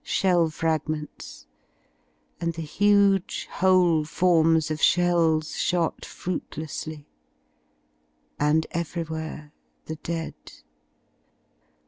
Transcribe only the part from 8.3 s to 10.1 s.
and everywhere the